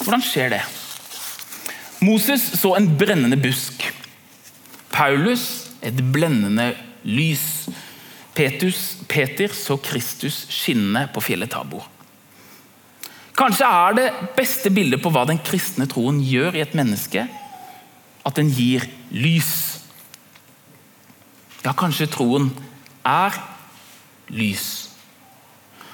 Hvordan 0.04 0.24
skjer 0.26 0.56
det? 0.58 0.64
Moses 2.04 2.44
så 2.60 2.74
en 2.76 2.90
brennende 3.00 3.38
busk. 3.40 3.86
Paulus 4.94 5.74
et 5.84 5.98
blendende 6.14 6.72
lys. 7.04 7.68
Petus, 8.34 8.98
Peter 9.10 9.52
så 9.54 9.78
Kristus 9.82 10.46
skinne 10.50 11.06
på 11.14 11.22
fjellet 11.22 11.52
Tabor. 11.54 11.86
Kanskje 13.38 13.66
er 13.66 13.98
det 13.98 14.08
beste 14.38 14.70
bildet 14.74 15.02
på 15.02 15.10
hva 15.14 15.26
den 15.30 15.42
kristne 15.42 15.88
troen 15.90 16.20
gjør 16.22 16.58
i 16.58 16.64
et 16.64 16.76
menneske, 16.78 17.26
at 18.24 18.38
den 18.38 18.50
gir 18.54 18.86
lys. 19.14 19.52
Ja, 21.64 21.74
kanskje 21.78 22.10
troen 22.14 22.52
er 23.06 23.38
lys. 24.34 24.66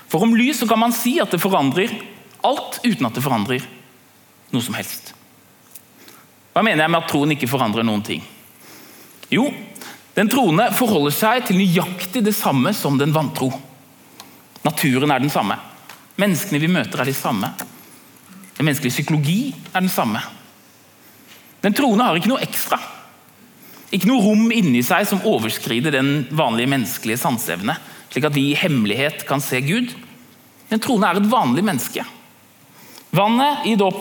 For 0.09 0.25
om 0.25 0.35
lys 0.35 0.59
så 0.61 0.67
kan 0.67 0.81
man 0.81 0.95
si 0.95 1.17
at 1.21 1.31
det 1.31 1.41
forandrer 1.41 1.91
alt 2.45 2.79
uten 2.85 3.07
at 3.07 3.15
det 3.15 3.23
forandrer 3.23 3.65
noe 4.49 4.63
som 4.65 4.75
helst. 4.77 5.13
Hva 6.55 6.63
mener 6.65 6.83
jeg 6.83 6.91
med 6.91 7.03
at 7.03 7.11
troen 7.11 7.35
ikke 7.35 7.51
forandrer 7.51 7.85
noen 7.87 8.03
ting? 8.05 8.23
Jo, 9.29 9.45
den 10.17 10.29
troende 10.31 10.69
forholder 10.75 11.13
seg 11.13 11.45
til 11.48 11.59
nøyaktig 11.59 12.24
det 12.25 12.36
samme 12.36 12.74
som 12.75 12.98
den 13.00 13.13
vantro. 13.15 13.51
Naturen 14.65 15.13
er 15.13 15.21
den 15.21 15.31
samme. 15.31 15.55
Menneskene 16.19 16.59
vi 16.59 16.71
møter, 16.71 17.00
er 17.00 17.07
de 17.07 17.15
samme. 17.15 17.51
Den 18.57 18.67
menneskelige 18.67 18.98
psykologi 18.98 19.41
er 19.71 19.79
den 19.79 19.91
samme. 19.91 20.19
Den 21.63 21.75
troende 21.75 22.07
har 22.07 22.17
ikke 22.19 22.31
noe 22.31 22.43
ekstra. 22.43 22.79
Ikke 23.95 24.09
noe 24.09 24.21
rom 24.21 24.50
inni 24.53 24.81
seg 24.86 25.07
som 25.09 25.24
overskrider 25.25 25.95
den 25.95 26.12
vanlige 26.36 26.69
menneskelige 26.74 27.21
sanseevne, 27.21 27.77
slik 28.12 28.27
at 28.27 28.36
vi 28.36 28.50
i 28.51 28.57
hemmelighet 28.59 29.24
kan 29.29 29.41
se 29.43 29.62
Gud. 29.65 29.93
Den 30.69 30.81
troende 30.83 31.09
er 31.09 31.21
et 31.21 31.31
vanlig 31.31 31.63
menneske. 31.65 32.03
Vannet 33.15 33.65
i, 33.65 33.74
dåp, 33.79 33.98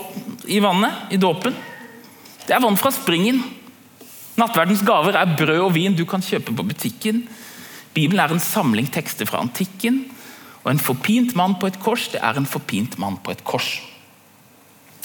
i, 0.50 0.58
vannet, 0.61 1.06
i 1.14 1.20
dåpen 1.20 1.54
det 2.49 2.56
er 2.56 2.62
vann 2.64 2.78
fra 2.80 2.88
springen. 2.92 3.42
Nattverdens 4.38 4.85
gaver 4.87 5.18
er 5.18 5.35
brød 5.38 5.64
og 5.64 5.75
vin 5.75 5.97
du 5.99 6.04
kan 6.07 6.23
kjøpe 6.23 6.54
på 6.54 6.66
butikken. 6.71 7.25
Bibelen 7.95 8.23
er 8.23 8.35
en 8.35 8.42
samling 8.42 8.87
tekster 8.95 9.26
fra 9.26 9.42
antikken. 9.42 10.04
Og 10.62 10.73
en 10.73 10.83
forpint 10.83 11.35
mann 11.38 11.57
på 11.59 11.71
et 11.71 11.78
kors, 11.83 12.09
det 12.12 12.21
er 12.23 12.38
en 12.38 12.47
forpint 12.47 12.99
mann 13.02 13.18
på 13.25 13.33
et 13.35 13.42
kors. 13.47 13.78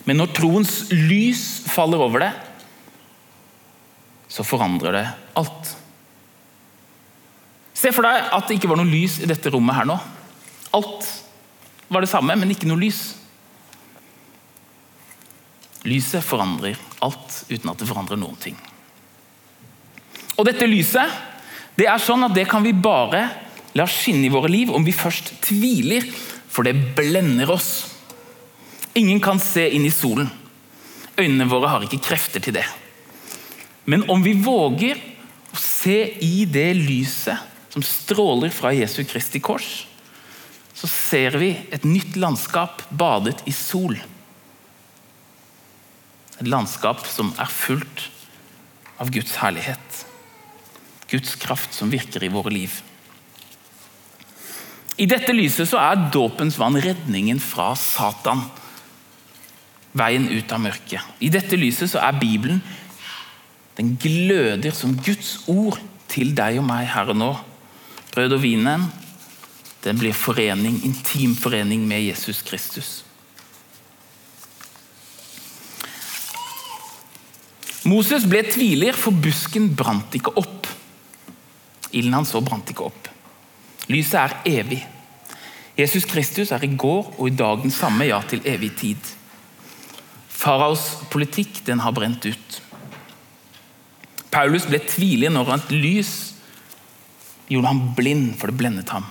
Men 0.06 0.20
når 0.20 0.34
troens 0.36 0.74
lys 0.92 1.63
faller 1.72 2.02
over 2.04 2.25
det, 2.25 2.34
så 4.34 4.46
forandrer 4.46 4.98
det 4.98 5.06
alt. 5.40 5.74
Se 7.78 7.92
for 7.94 8.06
deg 8.06 8.30
at 8.34 8.48
det 8.50 8.58
ikke 8.58 8.70
var 8.72 8.82
noe 8.82 8.90
lys 8.90 9.20
i 9.24 9.30
dette 9.30 9.52
rommet 9.54 9.78
her 9.78 9.88
nå. 9.88 9.98
Alt 10.74 11.10
var 11.94 12.04
det 12.04 12.12
samme, 12.12 12.36
men 12.38 12.52
ikke 12.54 12.70
noe 12.70 12.82
lys. 12.82 13.02
Lyset 15.88 16.24
forandrer 16.25 16.80
alt 17.04 17.44
uten 17.50 17.72
at 17.72 17.82
det 17.82 17.90
forandrer 17.90 18.20
noen 18.20 18.40
ting. 18.42 18.58
Og 20.38 20.48
dette 20.48 20.68
lyset 20.70 21.22
det 21.78 21.88
er 21.90 22.02
sånn 22.02 22.25
at 22.25 22.36
det 22.36 22.46
kan 22.50 22.63
vi 22.66 22.74
bare 22.74 23.25
la 23.74 23.86
skinne 23.90 24.28
i 24.28 24.34
våre 24.34 24.52
liv 24.52 24.70
om 24.74 24.86
vi 24.86 24.94
først 24.94 25.34
tviler, 25.42 26.06
for 26.54 26.66
det 26.68 26.94
blender 26.98 27.50
oss. 27.50 27.72
Ingen 28.94 29.22
kan 29.24 29.42
se 29.42 29.66
inn 29.74 29.88
i 29.88 29.94
solen. 29.94 30.30
Øynene 31.18 31.50
våre 31.50 31.72
har 31.72 31.86
ikke 31.86 32.02
krefter 32.12 32.44
til 32.44 32.54
det. 32.60 32.66
Men 33.90 34.06
om 34.10 34.22
vi 34.24 34.36
våger 34.38 35.02
å 35.54 35.58
se 35.60 35.98
i 36.22 36.46
det 36.50 36.70
lyset 36.78 37.74
som 37.74 37.86
stråler 37.86 38.54
fra 38.54 38.70
Jesu 38.74 39.02
Kristi 39.10 39.42
kors, 39.42 39.88
så 40.78 40.90
ser 40.90 41.38
vi 41.42 41.52
et 41.74 41.86
nytt 41.86 42.18
landskap 42.22 42.86
badet 42.94 43.42
i 43.50 43.54
sol. 43.56 43.98
Et 46.38 46.50
landskap 46.50 47.06
som 47.10 47.34
er 47.42 47.50
fullt 47.50 48.08
av 49.02 49.10
Guds 49.13 49.38
herlighet. 49.42 50.04
Guds 51.13 51.38
kraft 51.39 51.75
som 51.77 51.91
virker 51.93 52.25
i 52.25 52.32
våre 52.34 52.51
liv. 52.53 52.82
I 54.98 55.08
dette 55.10 55.34
lyset 55.34 55.70
så 55.70 55.79
er 55.82 56.10
dåpens 56.13 56.58
vann 56.62 56.77
redningen 56.82 57.39
fra 57.41 57.72
Satan. 57.77 58.43
Veien 59.93 60.25
ut 60.29 60.51
av 60.53 60.62
mørket. 60.62 61.01
I 61.22 61.29
dette 61.34 61.58
lyset 61.58 61.91
så 61.93 62.01
er 62.01 62.17
Bibelen 62.17 62.63
Den 63.77 63.96
gløder 63.98 64.74
som 64.74 64.91
Guds 65.01 65.48
ord 65.50 65.79
til 66.12 66.36
deg 66.38 66.60
og 66.62 66.67
meg 66.67 66.86
her 66.93 67.10
og 67.10 67.17
nå. 67.17 67.32
Brød 68.13 68.36
og 68.38 68.43
vinen 68.43 68.86
den 69.84 69.98
blir 70.00 70.13
forening, 70.15 70.77
intim 70.86 71.34
forening 71.36 71.82
med 71.88 72.05
Jesus 72.05 72.39
Kristus. 72.46 73.01
Moses 77.84 78.24
ble 78.29 78.46
tviler, 78.48 78.96
for 78.96 79.12
busken 79.12 79.67
brant 79.75 80.15
ikke 80.15 80.32
opp. 80.39 80.62
Ilden 81.93 82.17
han 82.17 82.27
så, 82.27 82.41
brant 82.41 82.69
ikke 82.69 82.88
opp. 82.89 83.09
Lyset 83.91 84.19
er 84.19 84.35
evig. 84.50 84.81
Jesus 85.77 86.05
Kristus 86.09 86.51
er 86.53 86.63
i 86.65 86.73
går 86.77 87.15
og 87.17 87.27
i 87.27 87.35
dag 87.38 87.63
den 87.63 87.73
samme, 87.73 88.05
ja, 88.09 88.19
til 88.29 88.43
evig 88.45 88.73
tid. 88.79 89.13
Faraos 90.29 90.85
politikk 91.13 91.63
den 91.67 91.81
har 91.81 91.95
brent 91.95 92.25
ut. 92.27 92.59
Paulus 94.33 94.65
ble 94.69 94.79
tvilig 94.81 95.29
når 95.31 95.51
et 95.55 95.73
lys 95.73 96.13
gjorde 97.50 97.69
ham 97.69 97.81
blind, 97.97 98.33
for 98.39 98.50
det 98.50 98.57
blendet 98.57 98.93
ham. 98.93 99.05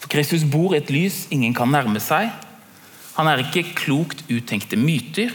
For 0.00 0.08
Kristus 0.12 0.46
bor 0.48 0.74
i 0.74 0.80
et 0.80 0.92
lys 0.92 1.26
ingen 1.34 1.54
kan 1.56 1.70
nærme 1.72 2.00
seg. 2.00 2.30
Han 3.18 3.28
er 3.28 3.42
ikke 3.44 3.74
klokt 3.76 4.24
uttenkte 4.32 4.78
myter, 4.80 5.34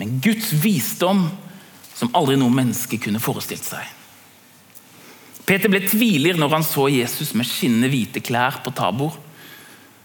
men 0.00 0.18
Guds 0.22 0.50
visdom 0.64 1.28
som 1.94 2.10
aldri 2.18 2.34
noe 2.40 2.50
menneske 2.50 2.98
kunne 2.98 3.22
forestilt 3.22 3.66
seg. 3.66 3.86
Peter 5.44 5.68
ble 5.68 5.82
tviler 5.84 6.38
når 6.40 6.56
han 6.56 6.64
så 6.64 6.86
Jesus 6.88 7.34
med 7.36 7.48
skinnende 7.48 7.90
hvite 7.92 8.22
klær 8.24 8.62
på 8.64 8.72
Tabor. 8.76 9.18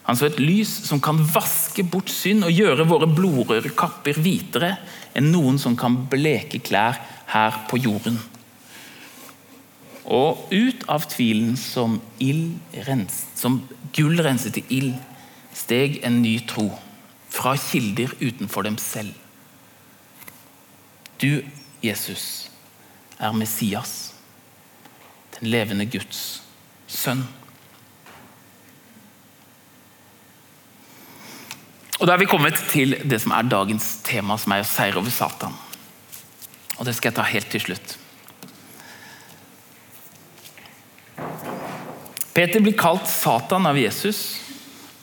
Han 0.09 0.17
så 0.17 0.27
et 0.27 0.39
lys 0.41 0.71
som 0.87 0.99
kan 1.03 1.21
vaske 1.21 1.85
bort 1.85 2.09
synd 2.11 2.47
og 2.47 2.55
gjøre 2.55 2.87
våre 2.89 3.07
blodrøde 3.07 3.71
kapper 3.77 4.19
hvitere 4.19 4.73
enn 5.17 5.31
noen 5.31 5.59
som 5.61 5.77
kan 5.79 5.95
bleke 6.11 6.59
klær 6.65 6.99
her 7.29 7.63
på 7.69 7.79
jorden. 7.79 8.17
Og 10.09 10.49
ut 10.49 10.85
av 10.89 11.05
tvilen 11.11 11.53
som, 11.59 11.99
som 13.37 13.61
gull 13.93 14.23
renset 14.25 14.57
i 14.57 14.65
ild, 14.79 14.95
steg 15.53 15.99
en 16.07 16.21
ny 16.23 16.39
tro 16.49 16.71
fra 17.29 17.53
kilder 17.59 18.15
utenfor 18.19 18.65
dem 18.65 18.79
selv. 18.81 19.13
Du, 21.21 21.43
Jesus, 21.83 22.49
er 23.19 23.35
Messias, 23.35 24.08
den 25.39 25.51
levende 25.51 25.87
Guds 25.89 26.41
sønn. 26.87 27.23
Og 31.99 32.07
Da 32.07 32.13
er 32.13 32.21
vi 32.21 32.29
kommet 32.31 32.59
til 32.71 32.95
det 33.03 33.19
som 33.21 33.33
er 33.35 33.47
dagens 33.51 33.97
tema, 34.07 34.37
som 34.39 34.53
er 34.55 34.63
å 34.63 34.67
seire 34.67 34.99
over 35.01 35.11
Satan. 35.11 35.55
Og 36.79 36.85
Det 36.85 36.95
skal 36.95 37.11
jeg 37.11 37.15
ta 37.15 37.23
helt 37.27 37.49
til 37.51 37.61
slutt. 37.61 37.97
Peter 42.33 42.61
blir 42.63 42.77
kalt 42.77 43.07
Satan 43.07 43.65
av 43.67 43.75
Jesus 43.75 44.39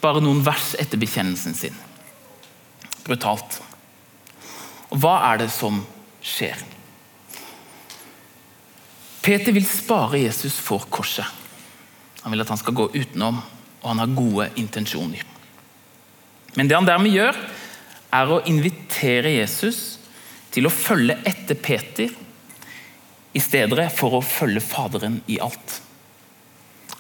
bare 0.01 0.23
noen 0.25 0.41
vers 0.45 0.75
etter 0.81 0.97
bekjennelsen 0.97 1.55
sin. 1.55 1.77
Brutalt. 3.05 3.61
Og 4.89 4.99
Hva 5.03 5.19
er 5.33 5.45
det 5.45 5.51
som 5.53 5.83
skjer? 6.25 6.76
Peter 9.27 9.51
vil 9.51 9.67
spare 9.67 10.21
Jesus 10.23 10.55
for 10.63 10.85
korset. 10.87 11.27
Han 12.23 12.31
vil 12.31 12.45
at 12.45 12.53
han 12.53 12.61
skal 12.61 12.77
gå 12.79 12.85
utenom, 12.95 13.41
og 13.83 13.89
han 13.91 14.03
har 14.05 14.15
gode 14.15 14.47
intensjoner. 14.63 15.25
Men 16.55 16.71
det 16.71 16.79
han 16.79 16.87
dermed 16.87 17.11
gjør, 17.11 17.41
er 18.15 18.31
å 18.31 18.39
invitere 18.47 19.35
Jesus 19.35 19.99
til 20.55 20.71
å 20.71 20.73
følge 20.73 21.19
etter 21.27 21.59
Peter 21.59 22.15
i 23.35 23.43
stedet 23.43 23.91
for 23.99 24.15
å 24.15 24.23
følge 24.23 24.63
Faderen 24.63 25.19
i 25.27 25.41
alt. 25.43 25.81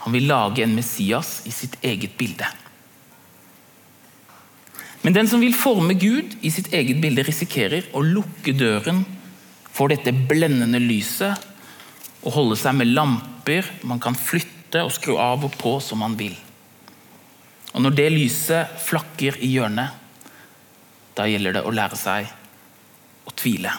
Han 0.02 0.18
vil 0.18 0.26
lage 0.26 0.66
en 0.66 0.74
Messias 0.74 1.44
i 1.46 1.54
sitt 1.54 1.78
eget 1.86 2.18
bilde. 2.18 2.50
Men 5.06 5.14
den 5.14 5.30
som 5.30 5.38
vil 5.38 5.54
forme 5.54 5.94
Gud 5.94 6.40
i 6.42 6.50
sitt 6.50 6.74
eget 6.74 6.98
bilde, 6.98 7.22
risikerer 7.22 7.86
å 7.94 8.02
lukke 8.02 8.50
døren 8.58 9.04
for 9.70 9.94
dette 9.94 10.10
blendende 10.26 10.82
lyset 10.82 11.54
og 12.26 12.34
holde 12.34 12.58
seg 12.58 12.74
med 12.74 12.90
lamper 12.90 13.68
man 13.86 14.02
kan 14.02 14.16
flytte 14.18 14.82
og 14.82 14.90
skru 14.94 15.14
av 15.22 15.46
og 15.46 15.54
på 15.60 15.76
som 15.80 16.02
man 16.02 16.16
vil. 16.18 16.34
Og 17.72 17.82
Når 17.84 17.94
det 17.94 18.08
lyset 18.10 18.78
flakker 18.82 19.38
i 19.44 19.52
hjørnet, 19.52 19.92
da 21.16 21.26
gjelder 21.28 21.58
det 21.58 21.62
å 21.64 21.72
lære 21.72 21.96
seg 21.96 22.26
å 23.26 23.34
tvile. 23.36 23.72